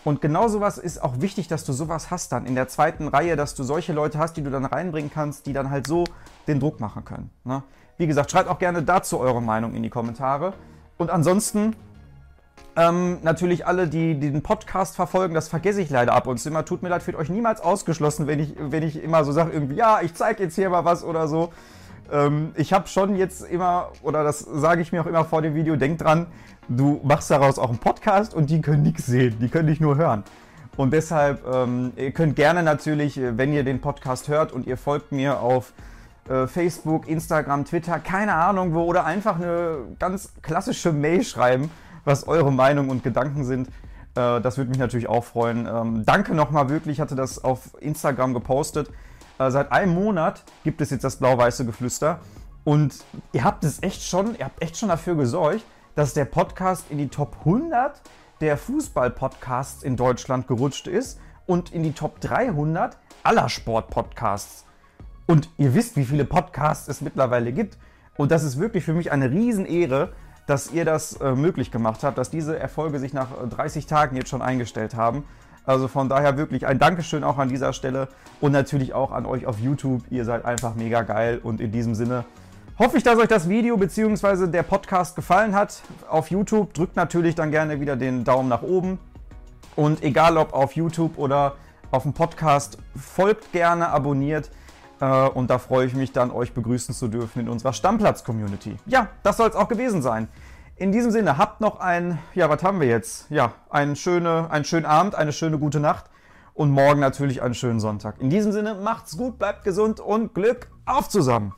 Und 0.05 0.21
genau 0.21 0.49
sowas 0.49 0.77
ist 0.77 1.03
auch 1.03 1.21
wichtig, 1.21 1.49
dass 1.49 1.65
du 1.65 1.73
sowas 1.73 2.11
hast 2.11 2.33
dann 2.33 2.45
in 2.45 2.55
der 2.55 2.69
zweiten 2.69 3.09
Reihe, 3.09 3.37
dass 3.37 3.55
du 3.55 3.63
solche 3.63 3.93
Leute 3.93 4.19
hast, 4.19 4.37
die 4.37 4.43
du 4.43 4.51
dann 4.51 4.65
reinbringen 4.65 5.11
kannst, 5.11 5.47
die 5.47 5.53
dann 5.53 5.71
halt 5.71 5.87
so 5.87 6.05
den 6.47 6.61
Druck 6.61 6.81
machen 6.81 7.05
können. 7.05 7.31
Ne? 7.45 7.63
Wie 7.97 8.07
gesagt, 8.07 8.31
schreibt 8.31 8.49
auch 8.49 8.59
gerne 8.59 8.83
dazu 8.83 9.19
eure 9.19 9.41
Meinung 9.41 9.75
in 9.75 9.83
die 9.83 9.91
Kommentare. 9.91 10.53
Und 10.99 11.11
ansonsten 11.11 11.75
ähm, 12.77 13.19
natürlich 13.23 13.67
alle, 13.67 13.89
die, 13.89 14.19
die, 14.19 14.31
den 14.33 14.43
Podcast 14.43 14.97
verfolgen, 14.97 15.33
das 15.33 15.49
vergesse 15.49 15.81
ich 15.81 15.91
leider 15.91 16.13
ab 16.13 16.27
und 16.27 16.39
zu 16.39 16.49
immer. 16.49 16.65
Tut 16.65 16.83
mir 16.83 16.89
leid, 16.89 17.03
fühlt 17.03 17.17
euch 17.17 17.29
niemals 17.29 17.61
ausgeschlossen, 17.61 18.27
wenn 18.27 18.41
ich, 18.41 18.55
wenn 18.59 18.83
ich 18.83 19.03
immer 19.03 19.25
so 19.25 19.33
sage, 19.33 19.53
irgendwie, 19.53 19.77
ja, 19.77 20.01
ich 20.03 20.15
zeige 20.15 20.43
jetzt 20.43 20.57
hier 20.57 20.69
mal 20.71 20.85
was 20.85 21.05
oder 21.05 21.29
so. 21.29 21.53
Ähm, 22.12 22.52
ich 22.56 22.73
habe 22.73 22.88
schon 22.88 23.16
jetzt 23.16 23.42
immer, 23.42 23.90
oder 24.02 24.25
das 24.25 24.40
sage 24.40 24.82
ich 24.82 24.92
mir 24.92 25.02
auch 25.02 25.06
immer 25.06 25.25
vor 25.25 25.42
dem 25.42 25.54
Video, 25.54 25.76
denk 25.76 25.99
dran, 25.99 26.26
du 26.68 27.00
machst 27.04 27.30
daraus 27.30 27.58
auch 27.58 27.68
einen 27.68 27.78
Podcast 27.78 28.34
und 28.34 28.50
die 28.50 28.61
können 28.61 28.82
nichts 28.82 29.06
sehen, 29.06 29.37
die 29.40 29.49
können 29.49 29.68
dich 29.68 29.80
nur 29.80 29.96
hören. 29.96 30.25
Und 30.76 30.92
deshalb, 30.92 31.46
ähm, 31.46 31.92
ihr 31.96 32.12
könnt 32.12 32.37
gerne 32.37 32.62
natürlich, 32.62 33.18
äh, 33.18 33.38
wenn 33.38 33.52
ihr 33.52 33.64
den 33.64 33.80
Podcast 33.80 34.28
hört 34.28 34.52
und 34.52 34.66
ihr 34.66 34.76
folgt 34.76 35.12
mir 35.12 35.40
auf 35.40 35.73
äh, 36.28 36.46
Facebook, 36.46 37.08
Instagram, 37.08 37.64
Twitter, 37.64 37.99
keine 37.99 38.34
Ahnung 38.34 38.75
wo, 38.75 38.82
oder 38.82 39.04
einfach 39.04 39.37
eine 39.37 39.78
ganz 39.99 40.32
klassische 40.42 40.92
Mail 40.92 41.23
schreiben 41.23 41.70
was 42.04 42.28
eure 42.28 42.52
Meinung 42.52 42.88
und 42.88 43.02
Gedanken 43.02 43.44
sind. 43.44 43.68
Äh, 44.14 44.40
das 44.40 44.56
würde 44.56 44.70
mich 44.70 44.78
natürlich 44.78 45.08
auch 45.08 45.25
freuen. 45.25 45.66
Ähm, 45.66 46.04
danke 46.04 46.34
nochmal 46.34 46.68
wirklich, 46.68 46.96
ich 46.96 47.00
hatte 47.00 47.16
das 47.16 47.42
auf 47.42 47.76
Instagram 47.80 48.34
gepostet. 48.34 48.90
Äh, 49.38 49.50
seit 49.50 49.73
einem 49.73 49.95
Monat 49.95 50.43
gibt 50.62 50.81
es 50.81 50.91
jetzt 50.91 51.05
das 51.05 51.17
blau-weiße 51.17 51.64
Geflüster. 51.64 52.21
Und 52.64 53.05
ihr 53.33 53.45
habt 53.45 53.64
es 53.64 53.83
echt 53.83 54.03
schon, 54.03 54.37
ihr 54.38 54.47
habt 54.47 54.62
echt 54.62 54.76
schon 54.76 54.88
dafür 54.88 55.17
gesorgt, 55.17 55.64
dass 55.95 56.14
der 56.14 56.25
Podcast 56.25 56.87
in 56.91 56.99
die 56.99 57.09
Top 57.09 57.37
100 57.41 58.00
der 58.41 58.57
Fußball-Podcasts 58.57 59.83
in 59.83 59.97
Deutschland 59.97 60.49
gerutscht 60.49 60.87
ist 60.87 61.19
und 61.47 61.73
in 61.73 61.83
die 61.83 61.93
Top 61.93 62.21
300 62.21 62.97
aller 63.23 63.49
Sport-Podcasts. 63.49 64.64
Und 65.26 65.49
ihr 65.57 65.75
wisst, 65.75 65.97
wie 65.97 66.05
viele 66.05 66.25
Podcasts 66.25 66.88
es 66.88 67.00
mittlerweile 67.00 67.53
gibt. 67.53 67.79
Und 68.17 68.31
das 68.31 68.45
ist 68.45 68.59
wirklich 68.59 68.85
für 68.85 68.95
mich 68.95 69.12
eine 69.12 69.31
Riesenehre, 69.31 70.12
dass 70.47 70.71
ihr 70.73 70.85
das 70.85 71.14
äh, 71.21 71.35
möglich 71.35 71.71
gemacht 71.71 72.03
habt, 72.03 72.19
dass 72.19 72.31
diese 72.31 72.59
Erfolge 72.59 72.99
sich 72.99 73.12
nach 73.12 73.29
30 73.49 73.85
äh, 73.85 73.88
Tagen 73.88 74.17
jetzt 74.17 74.29
schon 74.29 74.43
eingestellt 74.43 74.95
haben. 74.95 75.25
Also 75.66 75.88
von 75.88 76.09
daher 76.09 76.37
wirklich 76.37 76.66
ein 76.66 76.78
Dankeschön 76.78 77.25
auch 77.25 77.38
an 77.38 77.49
dieser 77.49 77.73
Stelle 77.73 78.09
und 78.40 78.52
natürlich 78.52 78.92
auch 78.92 79.12
an 79.12 79.25
euch 79.25 79.47
auf 79.47 79.59
YouTube. 79.59 80.02
Ihr 80.11 80.25
seid 80.25 80.44
einfach 80.44 80.75
mega 80.75 81.02
geil 81.02 81.40
und 81.42 81.61
in 81.61 81.73
diesem 81.73 81.94
Sinne 81.94 82.25
hoffe 82.78 82.99
ich, 82.99 83.02
dass 83.02 83.18
euch 83.18 83.28
das 83.28 83.49
Video 83.49 83.76
bzw. 83.76 84.49
der 84.49 84.62
Podcast 84.62 85.16
gefallen 85.16 85.54
hat. 85.54 85.83
Auf 86.09 86.30
YouTube 86.30 86.75
drückt 86.75 86.97
natürlich 86.97 87.35
dann 87.35 87.50
gerne 87.50 87.80
wieder 87.80 87.97
den 87.97 88.25
Daumen 88.25 88.49
nach 88.49 88.62
oben 88.62 88.99
und 89.76 90.02
egal 90.02 90.37
ob 90.37 90.52
auf 90.52 90.76
YouTube 90.76 91.18
oder 91.18 91.54
auf 91.90 92.02
dem 92.02 92.12
Podcast, 92.12 92.78
folgt 92.97 93.52
gerne, 93.52 93.88
abonniert. 93.88 94.50
Äh, 95.00 95.28
und 95.28 95.49
da 95.49 95.59
freue 95.59 95.87
ich 95.87 95.94
mich 95.94 96.12
dann, 96.12 96.30
euch 96.30 96.52
begrüßen 96.52 96.94
zu 96.94 97.09
dürfen 97.09 97.40
in 97.40 97.49
unserer 97.49 97.73
Stammplatz-Community. 97.73 98.76
Ja, 98.87 99.09
das 99.23 99.37
soll 99.37 99.49
es 99.49 99.56
auch 99.56 99.68
gewesen 99.68 100.02
sein. 100.02 100.28
In 100.76 100.90
diesem 100.90 101.12
Sinne, 101.12 101.38
habt 101.38 101.61
noch 101.61 101.78
ein, 101.78 102.19
ja, 102.35 102.50
was 102.50 102.64
haben 102.64 102.81
wir 102.81 102.88
jetzt? 102.88 103.31
Ja, 103.31 103.52
einen, 103.71 103.95
schöne, 103.95 104.50
einen 104.50 104.64
schönen 104.64 104.87
Abend, 104.87 105.14
eine 105.14 105.33
schöne 105.33 105.57
gute 105.57 105.78
Nacht 105.78 106.07
und 106.52 106.73
morgen 106.73 106.99
natürlich 106.99 107.43
einen 107.43 107.54
schönen 107.54 107.78
Sonntag. 107.78 108.21
In 108.21 108.28
diesem 108.28 108.50
Sinne, 108.50 108.75
macht's 108.75 109.16
gut, 109.16 109.38
bleibt 109.38 109.62
gesund 109.62 110.00
und 110.00 110.35
Glück 110.35 110.69
auf 110.85 111.09
zusammen! 111.09 111.54